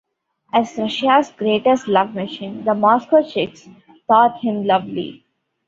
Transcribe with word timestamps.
As 0.51 0.79
"Russia's 0.79 1.29
greatest 1.31 1.87
love 1.87 2.15
machine", 2.15 2.65
the 2.65 2.73
"Moscow 2.73 3.21
chicks" 3.21 3.69
thought 4.07 4.39
him 4.39 4.65
lovely. 4.65 5.23